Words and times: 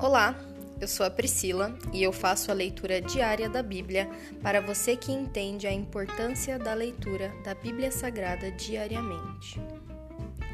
Olá, 0.00 0.36
eu 0.80 0.86
sou 0.86 1.04
a 1.04 1.10
Priscila 1.10 1.76
e 1.92 2.04
eu 2.04 2.12
faço 2.12 2.52
a 2.52 2.54
leitura 2.54 3.00
diária 3.00 3.48
da 3.48 3.64
Bíblia 3.64 4.08
para 4.40 4.60
você 4.60 4.96
que 4.96 5.10
entende 5.10 5.66
a 5.66 5.72
importância 5.72 6.56
da 6.56 6.72
leitura 6.72 7.32
da 7.42 7.52
Bíblia 7.52 7.90
Sagrada 7.90 8.48
diariamente. 8.52 9.60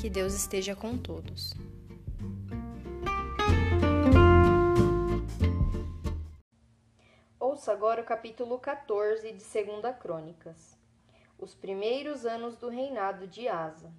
Que 0.00 0.08
Deus 0.08 0.32
esteja 0.32 0.76
com 0.76 0.96
todos. 0.96 1.52
Ouça 7.40 7.72
agora 7.72 8.00
o 8.00 8.04
capítulo 8.04 8.60
14 8.60 9.32
de 9.32 9.42
2 9.42 9.96
Crônicas. 9.98 10.78
Os 11.36 11.52
primeiros 11.52 12.24
anos 12.24 12.56
do 12.56 12.68
reinado 12.68 13.26
de 13.26 13.48
Asa. 13.48 13.92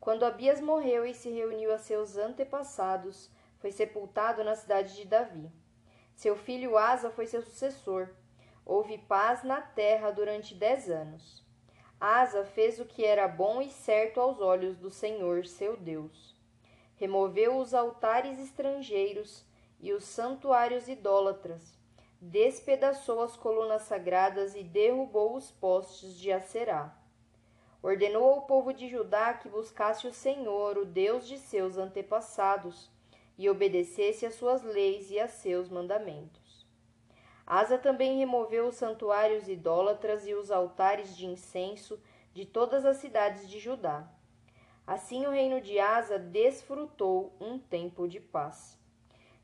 Quando 0.00 0.24
Abias 0.24 0.62
morreu 0.62 1.04
e 1.04 1.12
se 1.12 1.28
reuniu 1.28 1.70
a 1.70 1.78
seus 1.78 2.16
antepassados, 2.16 3.30
foi 3.64 3.72
sepultado 3.72 4.44
na 4.44 4.54
cidade 4.54 4.94
de 4.94 5.06
Davi. 5.06 5.50
Seu 6.14 6.36
filho 6.36 6.76
Asa 6.76 7.10
foi 7.10 7.26
seu 7.26 7.40
sucessor. 7.40 8.10
Houve 8.62 8.98
paz 8.98 9.42
na 9.42 9.62
terra 9.62 10.10
durante 10.10 10.54
dez 10.54 10.90
anos. 10.90 11.42
Asa 11.98 12.44
fez 12.44 12.78
o 12.78 12.84
que 12.84 13.02
era 13.02 13.26
bom 13.26 13.62
e 13.62 13.70
certo 13.70 14.20
aos 14.20 14.38
olhos 14.38 14.76
do 14.76 14.90
Senhor, 14.90 15.46
seu 15.46 15.78
Deus. 15.78 16.36
Removeu 16.96 17.56
os 17.56 17.72
altares 17.72 18.38
estrangeiros 18.38 19.46
e 19.80 19.94
os 19.94 20.04
santuários 20.04 20.86
idólatras, 20.86 21.72
despedaçou 22.20 23.22
as 23.22 23.34
colunas 23.34 23.80
sagradas 23.84 24.54
e 24.54 24.62
derrubou 24.62 25.36
os 25.36 25.50
postes 25.50 26.18
de 26.18 26.30
Acerá. 26.30 26.94
Ordenou 27.82 28.28
ao 28.28 28.42
povo 28.42 28.74
de 28.74 28.88
Judá 28.88 29.32
que 29.32 29.48
buscasse 29.48 30.06
o 30.06 30.12
Senhor, 30.12 30.76
o 30.76 30.84
Deus 30.84 31.26
de 31.26 31.38
seus 31.38 31.78
antepassados, 31.78 32.92
e 33.36 33.48
obedecesse 33.48 34.24
às 34.26 34.34
suas 34.34 34.62
leis 34.62 35.10
e 35.10 35.18
a 35.18 35.26
seus 35.26 35.68
mandamentos. 35.68 36.66
Asa 37.46 37.76
também 37.76 38.18
removeu 38.18 38.68
os 38.68 38.76
santuários 38.76 39.48
idólatras 39.48 40.26
e 40.26 40.34
os 40.34 40.50
altares 40.50 41.16
de 41.16 41.26
incenso 41.26 42.00
de 42.32 42.46
todas 42.46 42.86
as 42.86 42.96
cidades 42.96 43.48
de 43.48 43.58
Judá. 43.58 44.08
Assim 44.86 45.26
o 45.26 45.30
reino 45.30 45.60
de 45.60 45.78
Asa 45.78 46.18
desfrutou 46.18 47.34
um 47.40 47.58
tempo 47.58 48.08
de 48.08 48.20
paz. 48.20 48.78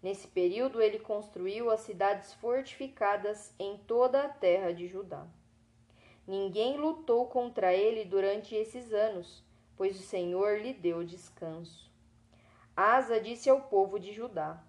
Nesse 0.03 0.29
período 0.29 0.81
ele 0.81 0.99
construiu 0.99 1.71
as 1.71 1.81
cidades 1.81 2.33
fortificadas 2.35 3.55
em 3.59 3.77
toda 3.77 4.23
a 4.23 4.29
terra 4.29 4.73
de 4.73 4.87
Judá. 4.87 5.27
Ninguém 6.27 6.79
lutou 6.79 7.27
contra 7.27 7.75
ele 7.75 8.05
durante 8.05 8.55
esses 8.55 8.93
anos, 8.93 9.45
pois 9.77 9.99
o 9.99 10.03
Senhor 10.03 10.59
lhe 10.59 10.73
deu 10.73 11.05
descanso. 11.05 11.90
Asa 12.77 13.21
disse 13.21 13.51
ao 13.51 13.63
povo 13.63 13.99
de 13.99 14.13
Judá: 14.13 14.63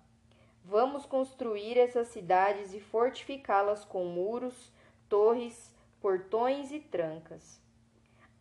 Vamos 0.64 1.06
construir 1.06 1.78
essas 1.78 2.10
cidades 2.10 2.74
e 2.74 2.80
fortificá-las 2.80 3.86
com 3.86 4.06
muros, 4.06 4.72
torres, 5.08 5.74
portões 6.00 6.72
e 6.72 6.80
trancas. 6.80 7.60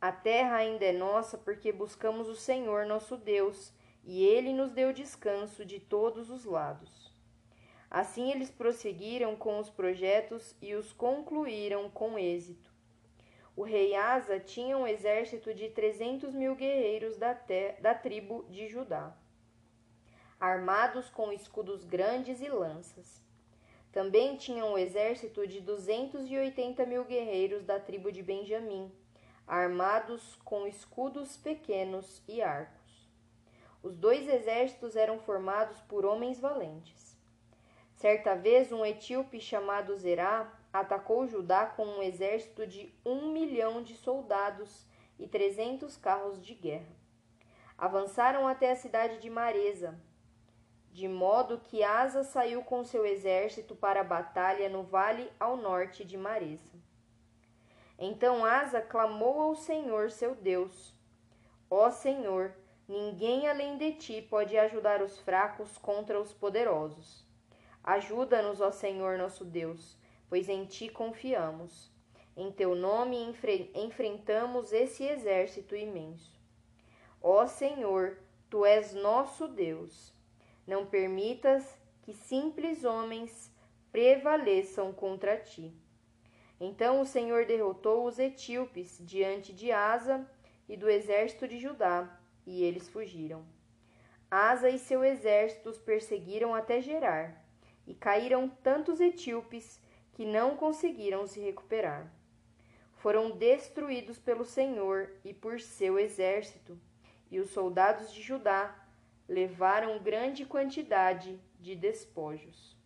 A 0.00 0.10
terra 0.10 0.56
ainda 0.56 0.84
é 0.84 0.92
nossa 0.92 1.36
porque 1.36 1.72
buscamos 1.72 2.28
o 2.28 2.34
Senhor 2.34 2.86
nosso 2.86 3.16
Deus, 3.16 3.72
e 4.04 4.24
ele 4.24 4.52
nos 4.52 4.70
deu 4.70 4.92
descanso 4.92 5.64
de 5.64 5.78
todos 5.78 6.30
os 6.30 6.44
lados. 6.44 7.12
Assim 7.90 8.30
eles 8.30 8.50
prosseguiram 8.50 9.36
com 9.36 9.58
os 9.58 9.68
projetos 9.68 10.54
e 10.62 10.74
os 10.74 10.92
concluíram 10.92 11.90
com 11.90 12.18
êxito. 12.18 12.70
O 13.54 13.62
rei 13.62 13.94
Asa 13.94 14.40
tinha 14.40 14.78
um 14.78 14.86
exército 14.86 15.52
de 15.52 15.68
trezentos 15.68 16.34
mil 16.34 16.54
guerreiros 16.54 17.16
da, 17.18 17.38
da 17.80 17.94
tribo 17.94 18.46
de 18.48 18.68
Judá 18.68 19.14
armados 20.40 21.10
com 21.10 21.30
escudos 21.30 21.84
grandes 21.84 22.40
e 22.40 22.48
lanças. 22.48 23.22
Também 23.92 24.36
tinham 24.36 24.72
um 24.72 24.78
exército 24.78 25.46
de 25.46 25.60
duzentos 25.60 26.30
e 26.30 26.36
oitenta 26.38 26.86
mil 26.86 27.04
guerreiros 27.04 27.62
da 27.64 27.78
tribo 27.78 28.10
de 28.10 28.22
Benjamim, 28.22 28.90
armados 29.46 30.36
com 30.44 30.66
escudos 30.66 31.36
pequenos 31.36 32.22
e 32.26 32.40
arcos. 32.40 32.80
Os 33.82 33.96
dois 33.96 34.28
exércitos 34.28 34.96
eram 34.96 35.18
formados 35.18 35.80
por 35.82 36.06
homens 36.06 36.40
valentes. 36.40 37.18
Certa 37.94 38.34
vez, 38.34 38.72
um 38.72 38.86
etíope 38.86 39.40
chamado 39.40 39.94
Zerá 39.96 40.58
atacou 40.72 41.26
Judá 41.26 41.66
com 41.66 41.84
um 41.84 42.02
exército 42.02 42.66
de 42.66 42.94
um 43.04 43.30
milhão 43.32 43.82
de 43.82 43.94
soldados 43.94 44.86
e 45.18 45.26
trezentos 45.26 45.96
carros 45.96 46.40
de 46.40 46.54
guerra. 46.54 46.96
Avançaram 47.76 48.46
até 48.46 48.70
a 48.70 48.76
cidade 48.76 49.18
de 49.18 49.28
Maresa, 49.28 50.00
de 50.92 51.06
modo 51.06 51.60
que 51.60 51.82
Asa 51.82 52.24
saiu 52.24 52.62
com 52.62 52.84
seu 52.84 53.06
exército 53.06 53.74
para 53.76 54.00
a 54.00 54.04
batalha 54.04 54.68
no 54.68 54.82
vale 54.82 55.30
ao 55.38 55.56
norte 55.56 56.04
de 56.04 56.16
Maresa. 56.16 56.72
Então 57.98 58.44
Asa 58.44 58.80
clamou 58.80 59.40
ao 59.40 59.54
Senhor 59.54 60.10
seu 60.10 60.34
Deus: 60.34 60.94
Ó 61.70 61.90
Senhor, 61.90 62.54
ninguém 62.88 63.48
além 63.48 63.76
de 63.76 63.92
ti 63.92 64.22
pode 64.22 64.58
ajudar 64.58 65.02
os 65.02 65.18
fracos 65.20 65.78
contra 65.78 66.20
os 66.20 66.32
poderosos. 66.32 67.24
Ajuda-nos, 67.84 68.60
ó 68.60 68.70
Senhor 68.70 69.16
nosso 69.16 69.44
Deus, 69.44 69.96
pois 70.28 70.48
em 70.48 70.64
ti 70.64 70.88
confiamos. 70.88 71.90
Em 72.36 72.50
teu 72.50 72.74
nome 72.74 73.16
enfre 73.22 73.70
enfrentamos 73.74 74.72
esse 74.72 75.04
exército 75.04 75.76
imenso. 75.76 76.38
Ó 77.22 77.46
Senhor, 77.46 78.18
tu 78.48 78.64
és 78.64 78.94
nosso 78.94 79.46
Deus. 79.46 80.12
Não 80.70 80.86
permitas 80.86 81.66
que 82.02 82.12
simples 82.12 82.84
homens 82.84 83.52
prevaleçam 83.90 84.92
contra 84.92 85.36
ti. 85.36 85.74
Então 86.60 87.00
o 87.00 87.04
Senhor 87.04 87.44
derrotou 87.44 88.06
os 88.06 88.20
etíopes 88.20 88.96
diante 89.00 89.52
de 89.52 89.72
Asa 89.72 90.24
e 90.68 90.76
do 90.76 90.88
exército 90.88 91.48
de 91.48 91.58
Judá, 91.58 92.16
e 92.46 92.62
eles 92.62 92.88
fugiram. 92.88 93.44
Asa 94.30 94.70
e 94.70 94.78
seu 94.78 95.02
exército 95.02 95.70
os 95.70 95.78
perseguiram 95.80 96.54
até 96.54 96.80
Gerar, 96.80 97.44
e 97.84 97.92
caíram 97.92 98.48
tantos 98.48 99.00
etíopes 99.00 99.82
que 100.12 100.24
não 100.24 100.56
conseguiram 100.56 101.26
se 101.26 101.40
recuperar. 101.40 102.14
Foram 102.98 103.32
destruídos 103.32 104.20
pelo 104.20 104.44
Senhor 104.44 105.10
e 105.24 105.34
por 105.34 105.60
seu 105.60 105.98
exército, 105.98 106.78
e 107.28 107.40
os 107.40 107.50
soldados 107.50 108.14
de 108.14 108.22
Judá 108.22 108.86
levaram 109.30 110.00
grande 110.00 110.44
quantidade 110.44 111.40
de 111.60 111.76
despojos. 111.76 112.76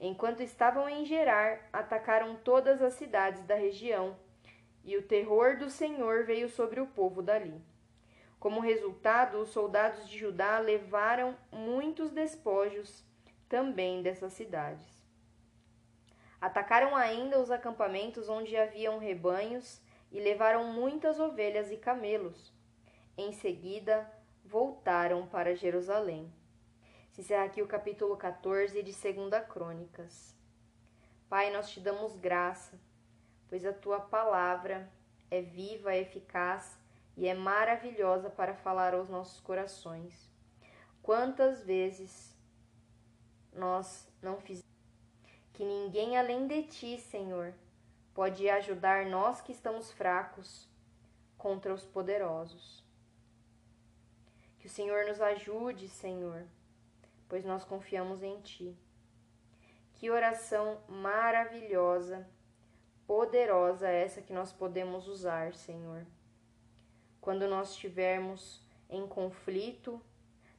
Enquanto 0.00 0.42
estavam 0.42 0.88
em 0.88 1.04
Gerar, 1.04 1.68
atacaram 1.70 2.36
todas 2.36 2.80
as 2.80 2.94
cidades 2.94 3.42
da 3.42 3.54
região, 3.54 4.16
e 4.82 4.96
o 4.96 5.02
terror 5.02 5.58
do 5.58 5.68
Senhor 5.68 6.24
veio 6.24 6.48
sobre 6.48 6.80
o 6.80 6.86
povo 6.86 7.20
dali. 7.20 7.60
Como 8.40 8.60
resultado, 8.60 9.42
os 9.42 9.50
soldados 9.50 10.08
de 10.08 10.18
Judá 10.18 10.58
levaram 10.58 11.36
muitos 11.52 12.10
despojos 12.12 13.04
também 13.46 14.00
dessas 14.00 14.32
cidades. 14.32 15.06
Atacaram 16.40 16.96
ainda 16.96 17.38
os 17.38 17.50
acampamentos 17.50 18.30
onde 18.30 18.56
haviam 18.56 18.96
rebanhos 18.96 19.82
e 20.10 20.18
levaram 20.18 20.72
muitas 20.72 21.20
ovelhas 21.20 21.70
e 21.70 21.76
camelos. 21.76 22.54
Em 23.18 23.32
seguida, 23.32 24.10
voltaram 24.48 25.26
para 25.26 25.54
Jerusalém. 25.54 26.32
Se 27.10 27.20
encerra 27.20 27.44
aqui 27.44 27.60
o 27.60 27.66
capítulo 27.66 28.16
14 28.16 28.82
de 28.82 28.92
2 28.92 29.46
Crônicas. 29.46 30.34
Pai, 31.28 31.52
nós 31.52 31.68
te 31.70 31.80
damos 31.80 32.16
graça, 32.16 32.80
pois 33.46 33.66
a 33.66 33.74
tua 33.74 34.00
palavra 34.00 34.90
é 35.30 35.42
viva, 35.42 35.92
é 35.92 36.00
eficaz 36.00 36.78
e 37.14 37.28
é 37.28 37.34
maravilhosa 37.34 38.30
para 38.30 38.54
falar 38.54 38.94
aos 38.94 39.10
nossos 39.10 39.38
corações. 39.40 40.32
Quantas 41.02 41.62
vezes 41.62 42.34
nós 43.52 44.10
não 44.22 44.40
fizemos 44.40 44.66
que 45.52 45.64
ninguém 45.64 46.16
além 46.16 46.46
de 46.46 46.62
ti, 46.62 46.98
Senhor, 46.98 47.52
pode 48.14 48.48
ajudar 48.48 49.04
nós 49.04 49.42
que 49.42 49.52
estamos 49.52 49.92
fracos 49.92 50.66
contra 51.36 51.74
os 51.74 51.84
poderosos. 51.84 52.87
Que 54.58 54.66
o 54.66 54.70
Senhor 54.70 55.06
nos 55.06 55.20
ajude, 55.20 55.88
Senhor, 55.88 56.46
pois 57.28 57.44
nós 57.44 57.64
confiamos 57.64 58.22
em 58.22 58.40
Ti. 58.40 58.76
Que 59.94 60.10
oração 60.10 60.80
maravilhosa, 60.88 62.28
poderosa 63.06 63.88
essa 63.88 64.22
que 64.22 64.32
nós 64.32 64.52
podemos 64.52 65.08
usar, 65.08 65.54
Senhor. 65.54 66.06
Quando 67.20 67.48
nós 67.48 67.70
estivermos 67.70 68.62
em 68.88 69.06
conflito, 69.06 70.00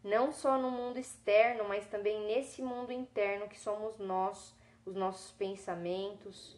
não 0.04 0.32
só 0.32 0.58
no 0.58 0.72
mundo 0.72 0.98
externo, 0.98 1.68
mas 1.68 1.86
também 1.88 2.26
nesse 2.26 2.62
mundo 2.62 2.92
interno 2.92 3.48
que 3.48 3.60
somos 3.60 3.98
nós, 3.98 4.56
os 4.86 4.96
nossos 4.96 5.32
pensamentos, 5.32 6.58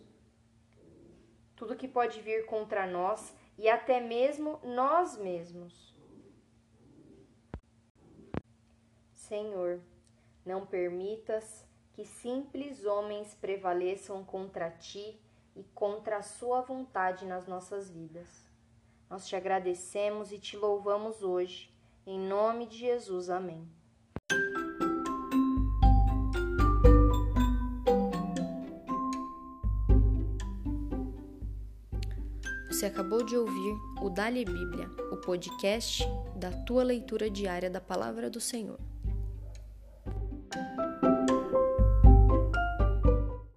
tudo 1.55 1.75
que 1.75 1.87
pode 1.87 2.21
vir 2.21 2.45
contra 2.45 2.87
nós 2.87 3.35
e 3.57 3.69
até 3.69 3.99
mesmo 3.99 4.59
nós 4.63 5.17
mesmos. 5.17 5.90
Senhor, 9.31 9.79
Não 10.45 10.65
permitas 10.65 11.65
que 11.93 12.03
simples 12.03 12.83
homens 12.83 13.33
prevaleçam 13.33 14.25
contra 14.25 14.69
ti 14.69 15.17
e 15.55 15.63
contra 15.73 16.17
a 16.17 16.21
sua 16.21 16.59
vontade 16.59 17.25
nas 17.25 17.47
nossas 17.47 17.89
vidas. 17.89 18.27
Nós 19.09 19.25
te 19.25 19.33
agradecemos 19.33 20.33
e 20.33 20.37
te 20.37 20.57
louvamos 20.57 21.23
hoje. 21.23 21.73
Em 22.05 22.19
nome 22.19 22.65
de 22.65 22.77
Jesus, 22.77 23.29
amém. 23.29 23.65
Você 32.67 32.85
acabou 32.85 33.23
de 33.23 33.37
ouvir 33.37 33.75
o 34.01 34.09
Dali 34.09 34.43
Bíblia, 34.43 34.89
o 35.09 35.15
podcast 35.15 36.03
da 36.35 36.51
tua 36.65 36.83
leitura 36.83 37.29
diária 37.29 37.69
da 37.69 37.79
palavra 37.79 38.29
do 38.29 38.41
Senhor. 38.41 38.90